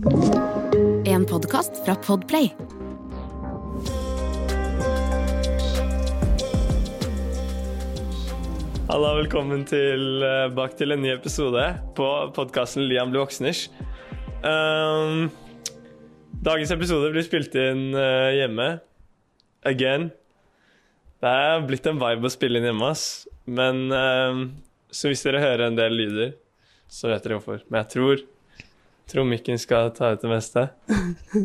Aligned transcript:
En 0.00 1.26
podkast 1.28 1.84
fra 1.84 1.94
Podplay. 1.94 2.54
Halla, 8.88 9.10
velkommen 9.18 9.66
til, 9.68 10.22
eh, 10.24 10.48
bak 10.56 10.78
til 10.78 10.92
en 10.92 11.02
ny 11.02 11.12
episode 11.12 11.66
på 11.94 12.08
podkasten 12.32 12.88
Liam 12.88 13.12
blir 13.12 13.26
voksners. 13.26 13.68
Um, 14.40 15.28
dagens 16.32 16.72
episode 16.72 17.12
blir 17.12 17.28
spilt 17.28 17.54
inn 17.54 17.92
uh, 17.92 18.32
hjemme. 18.32 18.80
Again. 19.68 20.10
Det 21.20 21.28
er 21.44 21.68
blitt 21.68 21.84
en 21.92 22.00
vibe 22.00 22.24
å 22.24 22.32
spille 22.32 22.56
inn 22.56 22.72
hjemme, 22.72 22.88
ass. 22.88 23.28
Men 23.44 23.92
um, 23.92 24.44
så 24.88 25.12
hvis 25.12 25.28
dere 25.28 25.44
hører 25.44 25.68
en 25.68 25.76
del 25.76 25.92
lyder, 25.92 26.36
så 26.88 27.12
vet 27.12 27.20
dere 27.20 27.36
hvorfor. 27.36 27.66
Men 27.68 27.84
jeg 27.84 27.98
tror 27.98 28.28
tror 29.10 29.26
mikken 29.28 29.58
skal 29.60 29.90
ta 29.96 30.12
ut 30.14 30.22
det 30.22 30.30
meste. 30.30 30.68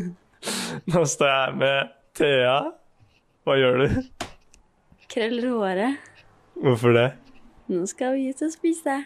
Nå 0.92 1.02
står 1.08 1.30
jeg 1.32 1.56
med 1.60 1.92
Thea. 2.16 2.56
Hva 3.46 3.58
gjør 3.58 3.82
du? 3.82 4.26
Krøller 5.10 5.52
håret. 5.52 6.08
Hvorfor 6.56 6.96
det? 6.96 7.10
Nå 7.70 7.84
skal 7.90 8.16
vi 8.16 8.30
ut 8.30 8.42
og 8.46 8.52
spise. 8.54 8.96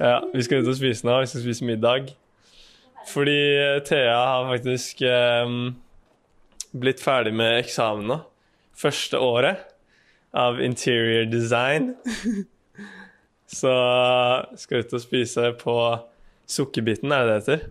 Ja, 0.00 0.16
vi 0.32 0.42
skal 0.42 0.62
ut 0.62 0.70
og 0.70 0.78
spise 0.78 1.06
nå. 1.06 1.18
Vi 1.22 1.30
skal 1.30 1.44
spise 1.44 1.66
middag. 1.66 2.12
Fordi 3.10 3.38
eh, 3.56 3.82
Thea 3.86 4.16
har 4.16 4.48
faktisk 4.50 5.02
um, 5.44 5.74
blitt 6.76 7.02
ferdig 7.02 7.32
med 7.34 7.58
eksamen 7.62 8.08
nå. 8.10 8.20
Første 8.76 9.18
året 9.18 9.66
av 10.36 10.60
interior 10.62 11.26
design. 11.30 11.94
Så 13.60 13.72
skal 14.56 14.84
ut 14.84 14.92
og 14.94 15.02
spise 15.02 15.52
på 15.58 15.76
Sukkerbiten, 16.50 17.12
er 17.14 17.26
det 17.28 17.30
det 17.30 17.38
heter? 17.40 17.68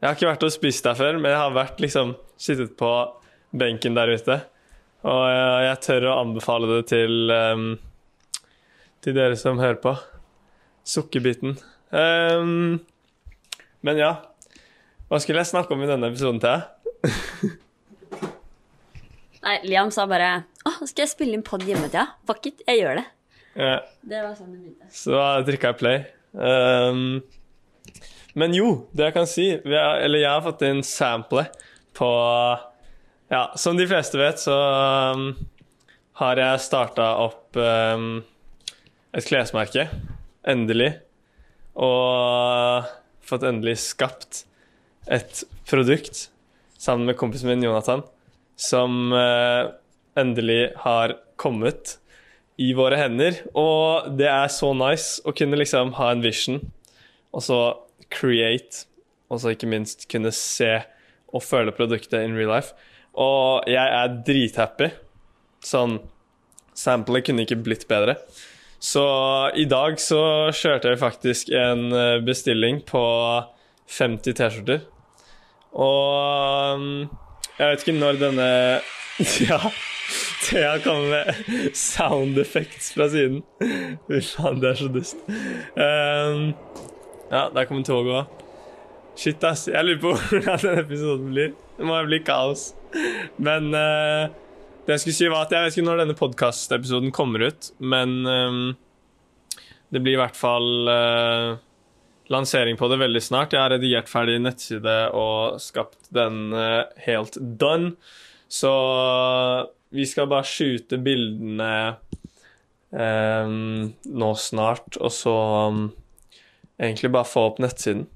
Jeg 0.00 0.08
har 0.08 0.16
ikke 0.16 0.30
vært 0.30 0.46
og 0.46 0.52
spist 0.54 0.86
der 0.86 0.96
før, 0.96 1.18
men 1.20 1.28
jeg 1.34 1.40
har 1.42 1.52
vært 1.52 1.82
liksom 1.84 2.14
sittet 2.40 2.72
på 2.80 2.88
benken 3.52 3.98
der 3.98 4.14
ute. 4.14 4.38
Og 5.04 5.20
jeg, 5.28 5.50
jeg 5.66 5.80
tør 5.84 6.06
å 6.08 6.18
anbefale 6.22 6.70
det 6.70 6.80
til 6.92 7.32
um, 7.34 7.66
til 9.04 9.16
dere 9.16 9.36
som 9.40 9.60
hører 9.60 9.78
på. 9.80 9.94
Sukkerbiten. 10.88 11.56
Um, 11.92 12.80
men 13.84 14.00
ja. 14.00 14.14
Hva 15.10 15.18
skulle 15.20 15.42
jeg 15.42 15.50
snakke 15.50 15.74
om 15.74 15.82
i 15.84 15.88
denne 15.90 16.08
episoden 16.12 16.40
til? 16.40 16.64
Nei, 19.40 19.56
Liam 19.64 19.88
sa 19.94 20.04
bare 20.08 20.42
Å, 20.68 20.70
skal 20.84 21.06
jeg 21.06 21.12
spille 21.14 21.32
inn 21.36 21.44
pod 21.46 21.64
hjemme 21.64 21.88
deg? 21.92 22.12
Fuck 22.28 22.50
it, 22.50 22.60
jeg 22.68 22.82
gjør 22.82 23.00
det. 23.00 23.06
Ja, 23.56 23.76
Det 24.04 24.20
var 24.22 24.34
sånn 24.36 24.52
det 24.52 24.58
begynte. 24.60 24.90
så 24.94 25.16
da 25.16 25.28
trykka 25.46 25.72
jeg 25.72 25.78
play. 25.80 26.02
Um, 26.32 27.20
men 28.38 28.54
jo, 28.54 28.86
det 28.94 29.08
jeg 29.08 29.14
kan 29.16 29.26
si 29.26 29.44
har, 29.50 29.96
Eller 29.98 30.22
jeg 30.22 30.30
har 30.30 30.44
fått 30.44 30.60
inn 30.62 30.84
sample 30.86 31.42
på 31.98 32.10
Ja, 33.32 33.48
som 33.58 33.78
de 33.78 33.86
fleste 33.90 34.18
vet, 34.20 34.38
så 34.42 34.54
um, 35.14 35.32
har 36.20 36.38
jeg 36.38 36.62
starta 36.62 37.12
opp 37.22 37.58
um, 37.58 38.20
et 39.14 39.26
klesmerke. 39.26 39.86
Endelig. 40.46 40.92
Og 41.78 42.88
fått 43.22 43.46
endelig 43.46 43.76
skapt 43.84 44.44
et 45.10 45.44
produkt 45.70 46.26
sammen 46.80 47.06
med 47.06 47.18
kompisen 47.20 47.52
min 47.52 47.62
Jonathan, 47.62 48.02
som 48.58 49.14
uh, 49.14 49.70
endelig 50.18 50.72
har 50.82 51.14
kommet 51.40 52.00
i 52.60 52.70
våre 52.76 52.98
hender. 53.00 53.40
Og 53.58 54.10
det 54.18 54.28
er 54.30 54.52
så 54.52 54.72
nice 54.76 55.24
å 55.24 55.34
kunne 55.36 55.58
liksom 55.60 55.94
ha 55.98 56.10
en 56.12 56.24
vision, 56.24 56.60
og 57.32 57.44
så 57.46 57.60
create, 58.12 58.84
og 59.30 59.42
så 59.42 59.54
ikke 59.54 59.70
minst 59.70 60.08
kunne 60.10 60.32
se 60.34 60.80
og 61.30 61.44
føle 61.46 61.74
produktet 61.74 62.24
in 62.26 62.34
real 62.36 62.50
life. 62.50 62.74
Og 63.14 63.66
jeg 63.70 63.96
er 64.00 64.16
drithappy. 64.26 64.90
Sånn 65.64 66.00
Samplet 66.80 67.26
kunne 67.26 67.44
ikke 67.44 67.58
blitt 67.60 67.82
bedre. 67.90 68.14
Så 68.80 69.02
i 69.58 69.66
dag 69.68 69.98
så 70.00 70.20
kjørte 70.56 70.88
jeg 70.88 71.00
faktisk 71.02 71.50
en 71.52 71.90
eh, 71.92 72.22
bestilling 72.24 72.78
på 72.88 73.02
50 73.90 74.38
T-skjorter. 74.38 74.86
Og 75.76 76.78
um, 76.80 76.86
jeg 77.58 77.66
vet 77.66 77.84
ikke 77.84 77.98
når 77.98 78.22
denne 78.22 78.48
Ja, 79.50 79.58
Thea 80.44 80.78
kommer 80.80 81.10
med 81.10 81.76
sound 81.76 82.38
effects 82.38 82.92
fra 82.96 83.08
siden. 83.12 83.42
Fy 84.08 84.20
faen, 84.24 84.60
det 84.62 84.70
er 84.72 84.78
så 84.78 84.88
dust. 84.92 85.24
Um, 85.76 86.52
ja, 87.30 87.48
der 87.52 87.66
kommer 87.68 87.84
toget 87.84 88.22
òg. 88.22 88.36
Shit, 89.20 89.42
ass. 89.44 89.66
Jeg 89.68 89.84
lurer 89.84 90.00
på 90.00 90.14
hvordan 90.18 90.62
denne 90.62 90.84
episoden 90.86 91.32
blir. 91.34 91.56
Det 91.76 91.88
må 91.88 91.98
bli 92.06 92.22
kaos. 92.24 92.70
Men 93.36 93.68
uh, 93.74 94.30
det 94.86 94.96
jeg 94.96 95.02
skulle 95.04 95.18
si 95.18 95.28
var 95.30 95.44
at 95.44 95.52
jeg 95.54 95.66
vet 95.66 95.76
ikke 95.76 95.88
når 95.90 96.04
denne 96.04 96.16
podkast-episoden 96.18 97.12
kommer 97.14 97.44
ut, 97.50 97.68
men 97.78 98.14
um, 98.26 98.62
det 99.92 100.00
blir 100.02 100.16
i 100.16 100.20
hvert 100.22 100.38
fall 100.38 100.88
uh, 100.88 101.58
lansering 102.32 102.80
på 102.80 102.88
det 102.90 102.98
veldig 103.02 103.22
snart. 103.22 103.52
Jeg 103.54 103.62
har 103.62 103.74
redigert 103.74 104.10
ferdig 104.10 104.38
nettside 104.42 104.96
og 105.16 105.60
skapt 105.62 106.08
den 106.16 106.54
uh, 106.56 106.88
helt 107.04 107.36
done. 107.60 107.92
Så 108.50 108.72
vi 109.90 110.06
skal 110.06 110.28
bare 110.30 110.46
skyte 110.46 110.98
bildene 111.02 111.72
ehm, 112.94 113.90
nå 114.06 114.30
snart, 114.38 114.98
og 115.00 115.12
så 115.14 115.34
um, 115.70 115.84
egentlig 116.78 117.10
bare 117.14 117.28
få 117.28 117.48
opp 117.50 117.60
nettsiden. 117.62 118.06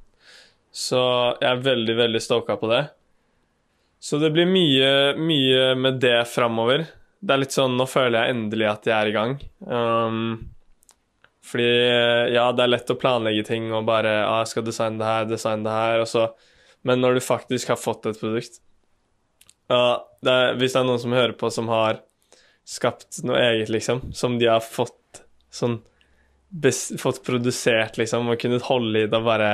Så 0.74 1.00
jeg 1.40 1.50
er 1.50 1.64
veldig, 1.66 1.96
veldig 1.98 2.22
stoka 2.22 2.56
på 2.58 2.70
det. 2.70 2.84
Så 4.02 4.18
det 4.22 4.32
blir 4.34 4.46
mye, 4.50 5.14
mye 5.18 5.74
med 5.78 6.00
det 6.02 6.24
framover. 6.30 6.86
Det 7.24 7.34
er 7.34 7.40
litt 7.40 7.54
sånn 7.54 7.78
Nå 7.78 7.86
føler 7.88 8.18
jeg 8.18 8.34
endelig 8.34 8.66
at 8.68 8.88
jeg 8.90 8.94
er 8.96 9.10
i 9.10 9.14
gang. 9.14 9.36
Um, 9.64 10.26
fordi 11.44 11.70
ja, 12.34 12.48
det 12.56 12.64
er 12.64 12.72
lett 12.72 12.90
å 12.92 12.98
planlegge 12.98 13.46
ting 13.48 13.70
og 13.72 13.86
bare 13.88 14.12
ah, 14.24 14.40
'Jeg 14.42 14.52
skal 14.52 14.66
designe 14.66 15.00
det 15.00 15.08
her, 15.08 15.26
designe 15.28 15.66
det 15.66 15.74
her', 15.76 16.02
og 16.04 16.08
så 16.08 16.28
Men 16.84 17.00
når 17.00 17.14
du 17.14 17.20
faktisk 17.24 17.68
har 17.72 17.80
fått 17.80 18.06
et 18.06 18.18
produkt 18.20 18.60
ja, 19.70 19.84
det 20.24 20.32
er, 20.32 20.56
Hvis 20.60 20.74
det 20.74 20.80
er 20.82 20.88
noen 20.88 21.02
som 21.02 21.16
hører 21.16 21.34
på 21.38 21.50
som 21.52 21.70
har 21.72 22.02
skapt 22.68 23.22
noe 23.28 23.40
eget, 23.40 23.72
liksom, 23.72 24.00
som 24.16 24.38
de 24.40 24.48
har 24.50 24.64
fått 24.64 25.24
sånn 25.54 25.80
Fått 26.54 27.24
produsert, 27.26 27.96
liksom, 27.98 28.28
og 28.30 28.38
kunnet 28.38 28.62
holde 28.68 29.00
i 29.00 29.08
det 29.10 29.18
og 29.18 29.24
bare 29.26 29.48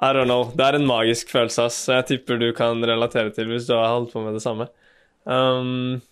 I 0.00 0.10
don't 0.12 0.28
know. 0.28 0.50
Det 0.52 0.66
er 0.66 0.76
en 0.76 0.84
magisk 0.84 1.32
følelse, 1.32 1.64
ass. 1.70 1.78
Jeg 1.88 2.04
tipper 2.08 2.36
du 2.40 2.50
kan 2.56 2.84
relatere 2.84 3.32
til 3.32 3.48
hvis 3.48 3.68
du 3.68 3.72
har 3.78 3.88
holdt 3.94 4.12
på 4.12 4.20
med 4.20 4.36
det 4.36 4.42
samme. 4.44 4.66
Um, 5.24 6.02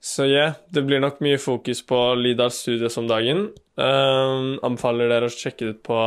så 0.00 0.24
yeah, 0.26 0.54
det 0.70 0.84
blir 0.86 1.02
nok 1.02 1.18
mye 1.22 1.38
fokus 1.38 1.82
på 1.86 1.98
Lydal 2.18 2.50
Studios 2.54 2.98
om 2.98 3.10
dagen. 3.10 3.48
Um, 3.74 4.56
anbefaler 4.66 5.10
dere 5.10 5.28
å 5.30 5.34
sjekke 5.34 5.66
det 5.66 5.74
ut 5.74 5.82
på 5.86 6.00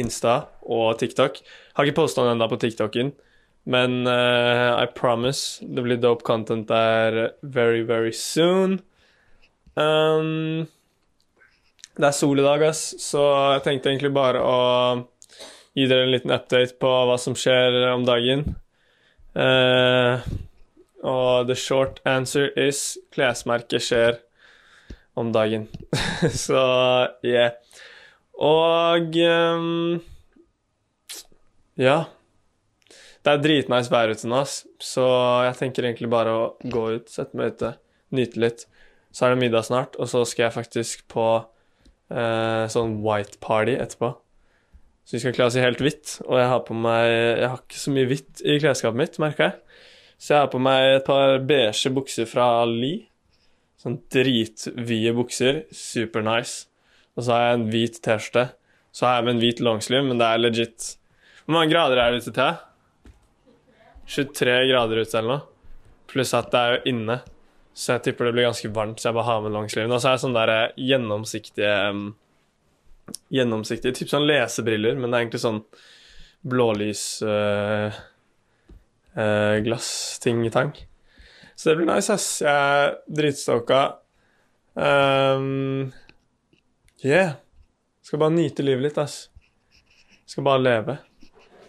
Insta 0.00 0.40
og 0.64 0.98
TikTok. 1.00 1.40
Har 1.76 1.88
ikke 1.88 2.00
posta 2.00 2.24
den 2.24 2.36
ennå 2.36 2.48
på 2.50 2.60
TikToken, 2.64 3.12
men 3.68 4.06
uh, 4.08 4.80
I 4.80 4.86
promise 4.96 5.60
det 5.60 5.84
blir 5.84 6.00
dope 6.00 6.24
content 6.24 6.68
der 6.70 7.34
very, 7.42 7.82
very 7.84 8.12
soon. 8.16 8.80
Um, 9.76 10.66
det 11.98 12.08
er 12.08 12.16
sol 12.16 12.40
i 12.40 12.46
dag, 12.46 12.64
ass, 12.70 12.94
så 13.02 13.22
jeg 13.58 13.64
tenkte 13.66 13.92
egentlig 13.92 14.14
bare 14.16 14.40
å 14.40 14.58
gi 15.76 15.86
dere 15.86 16.06
en 16.06 16.14
liten 16.14 16.32
update 16.34 16.78
på 16.80 16.90
hva 17.10 17.18
som 17.20 17.36
skjer 17.38 17.76
om 17.92 18.06
dagen. 18.08 18.46
Uh, 19.36 20.24
og 21.06 21.46
the 21.46 21.54
short 21.54 22.00
answer 22.08 22.48
is 22.58 22.96
klesmerket 23.14 23.84
skjer 23.84 24.18
om 25.18 25.32
dagen. 25.34 25.68
Så 26.46 26.58
yeah. 27.26 27.58
Og 28.38 29.18
um, 29.22 29.98
ja. 31.78 32.04
Det 33.28 33.34
er 33.34 33.42
dritnice 33.44 33.92
vær 33.92 34.08
ute 34.08 34.24
nå, 34.24 34.38
så 34.80 35.06
jeg 35.44 35.56
tenker 35.58 35.84
egentlig 35.84 36.08
bare 36.08 36.32
å 36.32 36.44
gå 36.64 36.84
ut, 36.96 37.10
sette 37.12 37.36
meg 37.36 37.50
ute, 37.52 37.74
nyte 38.16 38.40
litt. 38.40 38.62
Så 39.12 39.26
er 39.26 39.34
det 39.34 39.40
middag 39.42 39.66
snart, 39.66 39.98
og 40.00 40.08
så 40.08 40.22
skal 40.24 40.46
jeg 40.46 40.54
faktisk 40.54 41.02
på 41.12 41.26
eh, 41.36 42.62
sånn 42.72 42.94
white 43.04 43.36
party 43.44 43.74
etterpå. 43.76 44.14
Så 45.04 45.18
vi 45.18 45.20
skal 45.20 45.34
kle 45.36 45.48
oss 45.50 45.58
i 45.60 45.64
helt 45.64 45.82
hvitt, 45.84 46.14
og 46.24 46.38
jeg 46.40 46.48
har 46.48 46.62
på 46.64 46.76
meg 46.76 47.04
Jeg 47.10 47.50
har 47.50 47.60
ikke 47.60 47.80
så 47.82 47.92
mye 47.92 48.08
hvitt 48.08 48.40
i 48.48 48.56
klesskapet 48.62 49.00
mitt, 49.02 49.18
merker 49.20 49.44
jeg. 49.50 49.82
Så 50.16 50.32
jeg 50.32 50.46
har 50.46 50.48
på 50.54 50.60
meg 50.64 50.92
et 50.94 51.04
par 51.10 51.36
beige 51.50 51.92
bukser 51.98 52.28
fra 52.30 52.46
Ali. 52.62 52.94
Sånn 53.76 53.98
dritvide 54.08 55.12
bukser. 55.16 55.60
Super 55.68 56.24
nice. 56.24 56.64
Og 57.12 57.26
så 57.26 57.36
har 57.36 57.44
jeg 57.44 57.58
en 57.58 57.68
hvit 57.74 58.00
T-skjorte. 58.08 58.46
Så 58.88 59.04
har 59.04 59.18
jeg 59.18 59.28
med 59.28 59.36
en 59.36 59.44
hvit 59.44 59.60
longsleeve, 59.68 60.08
men 60.08 60.16
det 60.16 60.30
er 60.32 60.42
legit 60.42 60.88
Hvor 61.44 61.58
mange 61.58 61.74
grader 61.74 62.00
er 62.00 62.16
det 62.16 62.24
ute 62.24 62.34
til? 62.40 62.64
23 64.08 64.54
grader 64.70 65.02
ute 65.02 65.18
eller 65.18 65.34
noe. 65.34 65.44
Pluss 66.08 66.32
at 66.36 66.48
det 66.52 66.60
er 66.60 66.76
jo 66.76 66.94
inne. 66.94 67.18
Så 67.78 67.94
jeg 67.94 68.08
tipper 68.08 68.26
det 68.26 68.34
blir 68.34 68.48
ganske 68.48 68.70
varmt, 68.74 68.98
så 68.98 69.10
jeg 69.10 69.16
bare 69.18 69.28
har 69.28 69.42
med 69.44 69.54
longsleeven. 69.54 69.92
Og 69.94 70.00
så 70.02 70.10
er 70.10 70.16
det 70.16 70.22
sånne 70.24 70.40
der 70.40 70.52
eh, 70.54 70.80
gjennomsiktige 70.88 71.74
um, 71.92 72.08
Gjennomsiktige, 73.32 73.94
typ 73.96 74.10
sånn 74.10 74.26
lesebriller, 74.28 74.98
men 74.98 75.08
det 75.08 75.16
er 75.16 75.22
egentlig 75.22 75.40
sånn 75.40 75.62
blålysglass, 76.44 78.02
uh, 79.16 79.54
glass, 79.64 79.88
ting 80.20 80.42
i 80.44 80.50
tank 80.52 80.82
Så 81.54 81.70
det 81.70 81.78
blir 81.78 81.88
nice, 81.88 82.12
ass. 82.12 82.26
Jeg 82.44 82.52
er 82.82 82.98
dritstoka. 83.08 83.80
Um, 84.76 85.88
yeah. 87.00 87.38
Skal 88.04 88.20
bare 88.20 88.36
nyte 88.36 88.66
livet 88.66 88.90
litt, 88.90 89.00
ass. 89.00 89.30
Skal 90.28 90.44
bare 90.44 90.66
leve. 90.66 90.98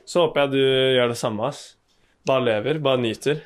Så 0.03 0.25
håper 0.25 0.43
jeg 0.43 0.57
du 0.57 0.61
gjør 0.97 1.13
det 1.13 1.21
samme, 1.23 1.53
ass. 1.53 1.78
Bare 2.27 2.45
lever, 2.45 2.81
bare 2.83 3.01
nyter. 3.01 3.43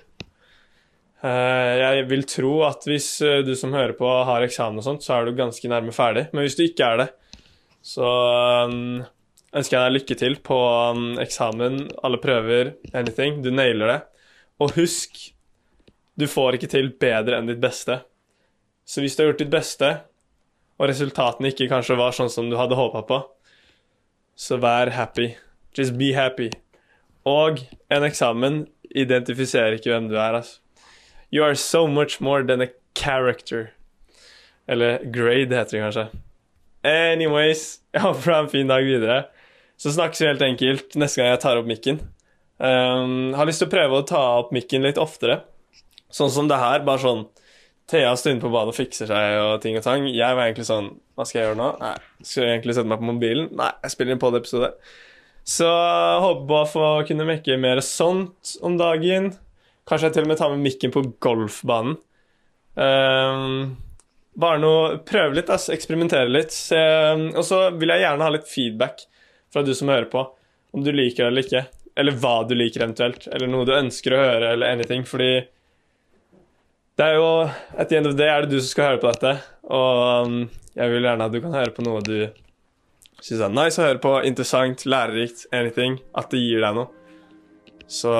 Uh, 1.23 1.73
jeg 1.79 2.07
vil 2.09 2.25
tro 2.27 2.53
at 2.67 2.83
hvis 2.89 3.09
uh, 3.23 3.41
du 3.45 3.53
som 3.55 3.75
hører 3.75 3.95
på, 3.95 4.07
har 4.27 4.43
eksamen 4.43 4.81
og 4.81 4.87
sånt, 4.87 5.05
så 5.05 5.15
er 5.15 5.27
du 5.27 5.37
ganske 5.37 5.69
nærme 5.71 5.93
ferdig. 5.95 6.27
Men 6.33 6.43
hvis 6.43 6.57
du 6.59 6.65
ikke 6.65 6.89
er 6.89 7.03
det, 7.03 7.09
så 7.83 8.09
um, 8.67 9.03
ønsker 9.53 9.77
jeg 9.77 9.83
deg 9.83 9.95
lykke 9.97 10.17
til 10.19 10.39
på 10.43 10.57
eksamen, 11.23 11.85
alle 12.03 12.19
prøver, 12.23 12.73
anything. 12.95 13.41
Du 13.43 13.51
nailer 13.53 13.93
det. 13.93 14.01
Og 14.63 14.75
husk 14.79 15.29
du 16.19 16.27
får 16.29 16.57
ikke 16.57 16.69
til 16.69 16.91
bedre 17.01 17.39
enn 17.39 17.47
ditt 17.49 17.61
beste. 17.61 18.03
Så 18.85 19.01
hvis 19.01 19.15
du 19.15 19.23
har 19.23 19.31
gjort 19.31 19.41
ditt 19.41 19.53
beste, 19.53 19.89
og 20.77 20.89
resultatene 20.89 21.53
ikke 21.53 21.69
kanskje 21.71 21.97
var 21.97 22.13
sånn 22.15 22.31
som 22.33 22.49
du 22.51 22.57
hadde 22.59 22.77
håpa 22.77 23.03
på, 23.07 23.21
så 24.35 24.57
vær 24.61 24.91
happy. 24.93 25.31
Just 25.77 25.97
be 25.97 26.11
happy. 26.13 26.51
Og 27.29 27.61
en 27.93 28.05
eksamen 28.05 28.65
identifiserer 28.93 29.77
ikke 29.77 29.93
hvem 29.93 30.09
du 30.11 30.17
er, 30.17 30.39
altså. 30.41 30.59
You 31.33 31.43
are 31.43 31.55
so 31.57 31.87
much 31.87 32.21
more 32.21 32.43
than 32.45 32.61
a 32.61 32.67
character. 32.95 33.71
Eller 34.67 34.99
grade, 35.11 35.55
heter 35.55 35.77
det 35.77 35.81
kanskje. 35.81 36.07
Anyways, 36.83 37.79
jeg 37.93 38.03
håper 38.03 38.21
du 38.21 38.33
har 38.33 38.43
en 38.43 38.51
fin 38.51 38.69
dag 38.69 38.83
videre. 38.85 39.23
Så 39.77 39.91
snakkes 39.95 40.21
vi 40.21 40.27
helt 40.29 40.43
enkelt 40.45 40.97
neste 40.99 41.21
gang 41.21 41.31
jeg 41.31 41.41
tar 41.43 41.59
opp 41.59 41.69
mikken. 41.69 42.03
Um, 42.61 43.33
har 43.33 43.47
lyst 43.49 43.63
til 43.63 43.71
å 43.71 43.73
prøve 43.73 43.97
å 43.97 44.05
ta 44.07 44.21
opp 44.43 44.53
mikken 44.55 44.85
litt 44.85 44.99
oftere. 45.01 45.41
Sånn 46.13 46.31
som 46.31 46.51
det 46.51 46.59
her, 46.61 46.83
bare 46.85 47.01
sånn 47.01 47.25
Thea 47.89 48.13
stunder 48.15 48.39
på 48.45 48.51
badet 48.53 48.71
og 48.71 48.77
fikser 48.77 49.09
seg 49.09 49.37
og 49.41 49.57
ting 49.63 49.75
og 49.75 49.83
tang. 49.83 50.05
Jeg 50.07 50.37
var 50.37 50.45
egentlig 50.45 50.69
sånn 50.69 50.93
Hva 51.17 51.25
skal 51.27 51.41
jeg 51.41 51.47
gjøre 51.49 51.59
nå? 51.59 51.65
Nei, 51.81 51.95
Skal 52.23 52.45
jeg 52.45 52.53
egentlig 52.53 52.75
sette 52.77 52.87
meg 52.87 53.01
på 53.01 53.09
mobilen? 53.09 53.49
Nei, 53.59 53.71
jeg 53.83 53.91
spiller 53.91 54.15
inn 54.15 54.21
pod-episode. 54.21 54.69
Så 55.43 55.67
håper 56.23 56.45
på 56.47 56.59
å 56.59 56.67
få 56.69 56.89
kunne 57.07 57.27
mekke 57.27 57.57
mer 57.59 57.81
sånt 57.83 58.55
om 58.63 58.77
dagen. 58.79 59.33
Kanskje 59.89 60.09
jeg 60.09 60.17
til 60.17 60.27
og 60.27 60.31
med 60.31 60.39
tar 60.39 60.53
med 60.53 60.63
mikken 60.63 60.93
på 60.95 61.03
golfbanen. 61.23 61.97
Um, 62.73 63.75
bare 64.39 64.57
noe 64.57 64.97
Prøve 65.05 65.35
litt, 65.37 65.51
altså. 65.51 65.73
Eksperimentere 65.75 66.31
litt. 66.31 66.55
Og 67.35 67.43
så 67.45 67.65
vil 67.75 67.91
jeg 67.93 68.05
gjerne 68.05 68.25
ha 68.25 68.33
litt 68.33 68.47
feedback 68.49 69.05
fra 69.53 69.65
du 69.65 69.73
som 69.77 69.91
hører 69.91 70.09
på. 70.11 70.23
Om 70.73 70.85
du 70.85 70.91
liker 70.93 71.25
det 71.25 71.31
eller 71.31 71.45
ikke. 71.45 71.65
Eller 71.99 72.15
hva 72.17 72.37
du 72.47 72.55
liker, 72.57 72.85
eventuelt. 72.85 73.27
Eller 73.29 73.51
noe 73.51 73.67
du 73.67 73.75
ønsker 73.75 74.15
å 74.15 74.23
høre, 74.23 74.53
eller 74.55 74.73
anything. 74.73 75.03
Fordi 75.05 75.33
det 76.97 77.09
er 77.09 77.19
jo 77.19 77.29
At 77.43 77.89
the 77.89 77.99
end 77.99 78.09
of 78.09 78.15
the 78.15 78.23
day 78.23 78.31
er 78.31 78.45
det 78.45 78.55
du 78.55 78.61
som 78.61 78.71
skal 78.71 78.93
høre 78.93 79.03
på 79.03 79.11
dette. 79.11 79.35
Og 79.69 80.25
um, 80.25 80.39
jeg 80.73 80.95
vil 80.95 81.05
gjerne 81.05 81.27
at 81.27 81.35
du 81.35 81.41
kan 81.43 81.59
høre 81.59 81.75
på 81.75 81.85
noe 81.85 82.01
du 82.05 82.17
syns 83.21 83.43
er 83.43 83.53
nice 83.53 83.81
å 83.81 83.87
høre 83.87 84.01
på, 84.03 84.15
interessant, 84.27 84.85
lærerikt, 84.89 85.45
anything. 85.53 85.99
At 86.17 86.31
det 86.33 86.41
gir 86.41 86.63
deg 86.63 86.77
noe. 86.79 86.89
Så 87.87 88.13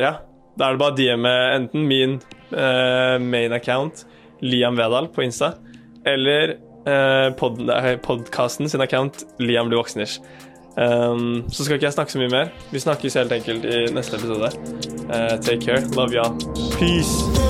ja. 0.00 0.18
Da 0.58 0.66
er 0.66 0.76
det 0.76 0.82
bare 0.82 0.96
DM-e 0.98 1.34
enten 1.56 1.86
min 1.88 2.18
uh, 2.52 3.16
main 3.22 3.54
account, 3.56 4.04
Liam 4.44 4.76
Vedal, 4.76 5.08
på 5.14 5.24
Insta, 5.24 5.54
eller 6.04 6.58
uh, 6.84 7.30
pod 7.38 7.62
podkasten 8.04 8.68
sin 8.68 8.84
account, 8.84 9.24
Liam 9.40 9.70
Luvoksnish. 9.72 10.20
Um, 10.76 11.44
så 11.48 11.64
skal 11.64 11.78
ikke 11.78 11.88
jeg 11.88 11.96
snakke 11.96 12.12
så 12.12 12.20
mye 12.20 12.32
mer. 12.32 12.52
Vi 12.70 12.82
snakkes 12.82 13.16
helt 13.20 13.32
enkelt 13.32 13.64
i 13.64 13.86
neste 13.94 14.20
episode. 14.20 14.52
Uh, 15.08 15.38
take 15.40 15.64
care. 15.64 15.80
Love 15.96 16.12
y'all. 16.12 16.36
Peace. 16.76 17.49